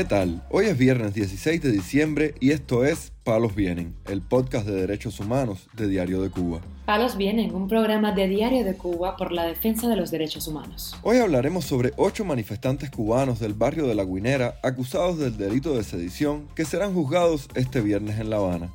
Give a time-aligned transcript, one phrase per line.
[0.00, 0.42] ¿Qué tal?
[0.48, 5.20] Hoy es viernes 16 de diciembre y esto es Palos Vienen, el podcast de derechos
[5.20, 6.62] humanos de Diario de Cuba.
[6.86, 10.96] Palos Vienen, un programa de Diario de Cuba por la defensa de los derechos humanos.
[11.02, 15.84] Hoy hablaremos sobre ocho manifestantes cubanos del barrio de La Guinera acusados del delito de
[15.84, 18.72] sedición que serán juzgados este viernes en La Habana.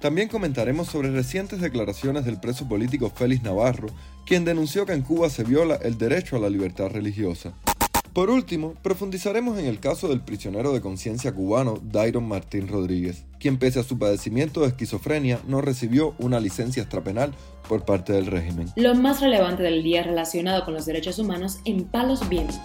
[0.00, 3.88] También comentaremos sobre recientes declaraciones del preso político Félix Navarro,
[4.24, 7.52] quien denunció que en Cuba se viola el derecho a la libertad religiosa.
[8.12, 13.58] Por último, profundizaremos en el caso del prisionero de conciencia cubano Dairon Martín Rodríguez, quien
[13.58, 17.34] pese a su padecimiento de esquizofrenia no recibió una licencia extrapenal
[17.68, 18.68] por parte del régimen.
[18.76, 22.58] Lo más relevante del día relacionado con los derechos humanos en Palos Vientos.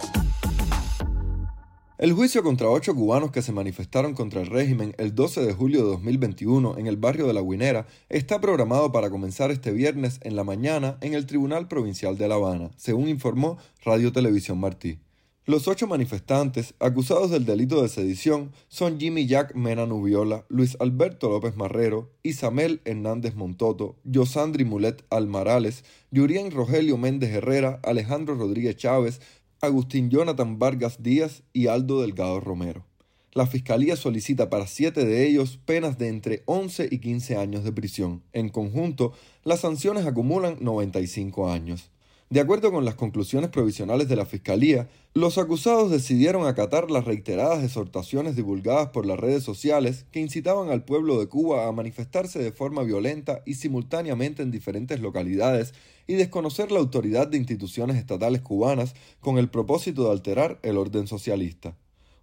[1.96, 5.84] El juicio contra ocho cubanos que se manifestaron contra el régimen el 12 de julio
[5.84, 10.34] de 2021 en el barrio de La Guinera está programado para comenzar este viernes en
[10.34, 14.98] la mañana en el Tribunal Provincial de La Habana, según informó Radio Televisión Martí.
[15.46, 21.28] Los ocho manifestantes acusados del delito de sedición son Jimmy Jack Mena Nubiola, Luis Alberto
[21.28, 29.20] López Marrero, Isamel Hernández Montoto, Yosandri Mulet Almarales, Yurien Rogelio Méndez Herrera, Alejandro Rodríguez Chávez,
[29.60, 32.86] Agustín Jonathan Vargas Díaz y Aldo Delgado Romero.
[33.34, 37.72] La Fiscalía solicita para siete de ellos penas de entre 11 y 15 años de
[37.72, 38.22] prisión.
[38.32, 41.90] En conjunto, las sanciones acumulan 95 años.
[42.30, 47.62] De acuerdo con las conclusiones provisionales de la Fiscalía, los acusados decidieron acatar las reiteradas
[47.62, 52.50] exhortaciones divulgadas por las redes sociales que incitaban al pueblo de Cuba a manifestarse de
[52.50, 55.74] forma violenta y simultáneamente en diferentes localidades
[56.06, 61.06] y desconocer la autoridad de instituciones estatales cubanas con el propósito de alterar el orden
[61.06, 61.76] socialista.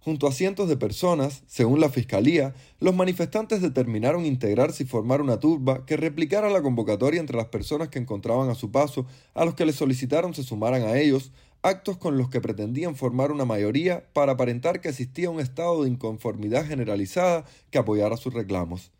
[0.04, 5.38] Junto a cientos de personas, según la Fiscalía, los manifestantes determinaron integrarse y formar una
[5.38, 9.54] turba que replicara la convocatoria entre las personas que encontraban a su paso, a los
[9.54, 11.30] que les solicitaron se sumaran a ellos,
[11.62, 15.90] actos con los que pretendían formar una mayoría para aparentar que existía un estado de
[15.90, 18.90] inconformidad generalizada que apoyara sus reclamos.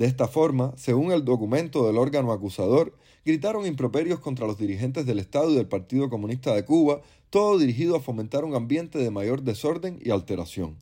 [0.00, 5.18] De esta forma, según el documento del órgano acusador, gritaron improperios contra los dirigentes del
[5.18, 9.42] Estado y del Partido Comunista de Cuba, todo dirigido a fomentar un ambiente de mayor
[9.42, 10.78] desorden y alteración.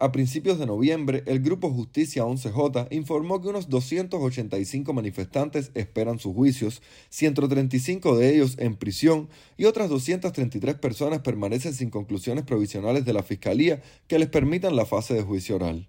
[0.00, 6.34] A principios de noviembre, el Grupo Justicia 11J informó que unos 285 manifestantes esperan sus
[6.34, 9.28] juicios, 135 de ellos en prisión
[9.58, 14.86] y otras 233 personas permanecen sin conclusiones provisionales de la Fiscalía que les permitan la
[14.86, 15.86] fase de juicio oral.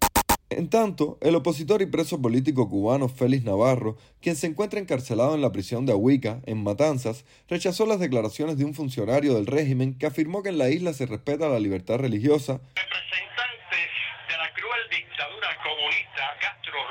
[0.52, 5.42] En tanto, el opositor y preso político cubano Félix Navarro, quien se encuentra encarcelado en
[5.42, 10.08] la prisión de Ahuica, en Matanzas, rechazó las declaraciones de un funcionario del régimen que
[10.08, 12.60] afirmó que en la isla se respeta la libertad religiosa.
[12.76, 13.88] Representantes
[14.28, 16.84] de la cruel dictadura comunista Castro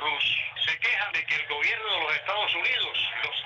[0.64, 2.89] se quejan de que el gobierno de los Estados Unidos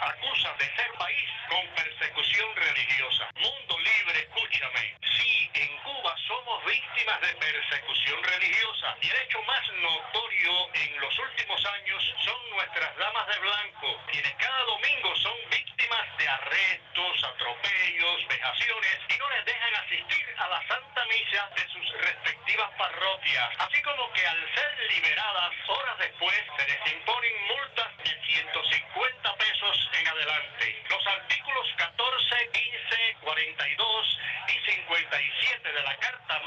[0.04, 3.28] acusa de ser país con persecución religiosa.
[3.36, 4.96] Mundo libre, escúchame.
[5.16, 11.18] Sí, en Cuba somos víctimas de persecución religiosa y el hecho más notorio en los
[11.18, 18.28] últimos años son nuestras damas de blanco, quienes cada domingo son víctimas de arrestos, atropellos,
[18.28, 23.82] vejaciones y no les dejan asistir a la Santa Misa de sus respectivas parroquias, así
[23.82, 30.08] como que al ser liberadas horas después se les imponen multas de 150 pesos en
[30.08, 30.84] adelante.
[30.88, 36.40] Los artículos 14, 15, 42 y 57 de la Carta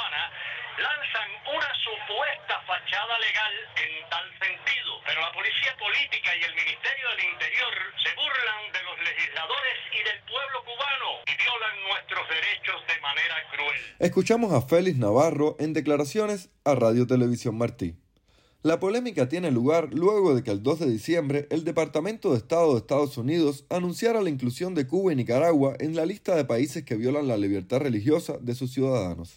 [0.00, 3.52] Lanzan una supuesta fachada legal
[3.84, 8.82] en tal sentido, pero la policía política y el Ministerio del Interior se burlan de
[8.88, 13.80] los legisladores y del pueblo cubano y violan nuestros derechos de manera cruel.
[13.98, 17.94] Escuchamos a Félix Navarro en declaraciones a Radio Televisión Martí.
[18.62, 22.72] La polémica tiene lugar luego de que el 2 de diciembre el Departamento de Estado
[22.72, 26.84] de Estados Unidos anunciara la inclusión de Cuba y Nicaragua en la lista de países
[26.84, 29.32] que violan la libertad religiosa de sus ciudadanos.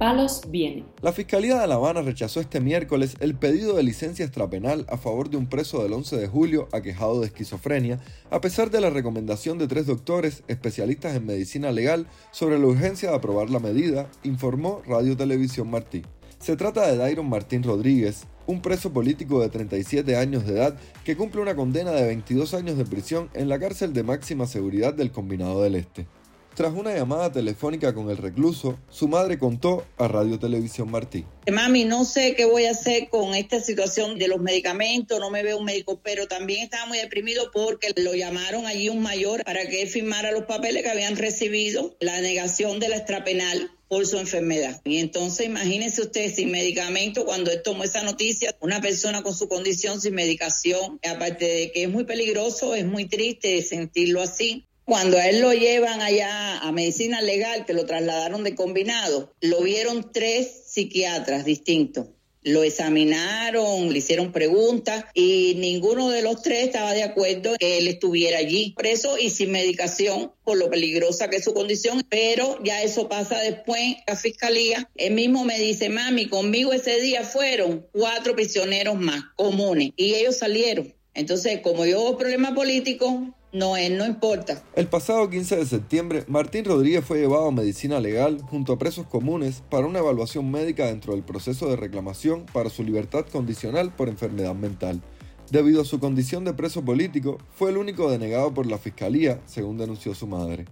[0.00, 0.86] Palos viene.
[1.02, 5.28] La Fiscalía de La Habana rechazó este miércoles el pedido de licencia extrapenal a favor
[5.28, 8.00] de un preso del 11 de julio aquejado de esquizofrenia,
[8.30, 13.10] a pesar de la recomendación de tres doctores especialistas en medicina legal sobre la urgencia
[13.10, 16.00] de aprobar la medida, informó Radio Televisión Martí.
[16.38, 21.14] Se trata de Dairon Martín Rodríguez, un preso político de 37 años de edad que
[21.14, 25.12] cumple una condena de 22 años de prisión en la cárcel de máxima seguridad del
[25.12, 26.06] Combinado del Este.
[26.54, 31.24] Tras una llamada telefónica con el recluso, su madre contó a Radio Televisión Martí.
[31.50, 35.42] Mami, no sé qué voy a hacer con esta situación de los medicamentos, no me
[35.42, 39.66] veo un médico, pero también estaba muy deprimido porque lo llamaron allí un mayor para
[39.66, 44.80] que firmara los papeles que habían recibido, la negación de la extrapenal por su enfermedad.
[44.84, 49.48] Y entonces imagínense usted sin medicamento, cuando él tomó esa noticia, una persona con su
[49.48, 55.18] condición sin medicación, aparte de que es muy peligroso, es muy triste sentirlo así, Cuando
[55.18, 60.10] a él lo llevan allá a medicina legal, que lo trasladaron de combinado, lo vieron
[60.12, 62.08] tres psiquiatras distintos
[62.42, 67.86] lo examinaron, le hicieron preguntas y ninguno de los tres estaba de acuerdo que él
[67.86, 72.82] estuviera allí preso y sin medicación por lo peligrosa que es su condición, pero ya
[72.82, 74.88] eso pasa después a fiscalía.
[74.96, 80.38] Él mismo me dice, mami, conmigo ese día fueron cuatro prisioneros más comunes y ellos
[80.38, 80.94] salieron.
[81.12, 84.62] Entonces, como yo hubo problema político, no, él no importa.
[84.74, 89.06] El pasado 15 de septiembre, Martín Rodríguez fue llevado a medicina legal junto a presos
[89.06, 94.08] comunes para una evaluación médica dentro del proceso de reclamación para su libertad condicional por
[94.08, 95.02] enfermedad mental.
[95.50, 99.78] Debido a su condición de preso político, fue el único denegado por la fiscalía, según
[99.78, 100.66] denunció su madre.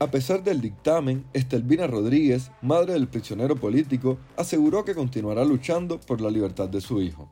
[0.00, 6.20] A pesar del dictamen, Estelvina Rodríguez, madre del prisionero político, aseguró que continuará luchando por
[6.20, 7.28] la libertad de su hijo.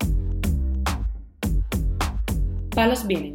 [2.70, 3.34] Palos Vienen,